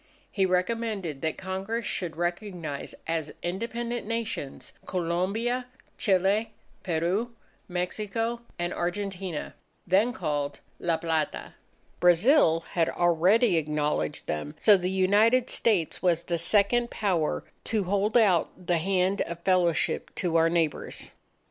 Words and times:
He 0.31 0.47
recommended 0.47 1.21
that 1.21 1.37
Congress 1.37 1.85
should 1.85 2.15
recognize 2.17 2.95
as 3.05 3.31
independent 3.43 4.07
Nations, 4.07 4.73
Colombia, 4.87 5.67
Chile, 5.99 6.51
Peru, 6.81 7.35
Mexico, 7.69 8.41
and 8.57 8.73
Argentina, 8.73 9.53
then 9.85 10.11
called 10.11 10.59
La 10.79 10.97
Plata. 10.97 11.53
Brazil 11.99 12.61
had 12.71 12.89
already 12.89 13.57
acknowledged 13.57 14.25
them; 14.25 14.55
so 14.57 14.75
the 14.75 14.89
United 14.89 15.51
States 15.51 16.01
was 16.01 16.23
the 16.23 16.39
second 16.39 16.89
Power 16.89 17.43
to 17.65 17.83
hold 17.83 18.17
out 18.17 18.49
the 18.65 18.79
hand 18.79 19.21
of 19.21 19.41
fellowship 19.41 20.09
to 20.15 20.35
our 20.35 20.49
neighbours. 20.49 21.11